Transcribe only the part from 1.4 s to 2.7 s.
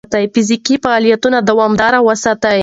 دوامداره وساتئ.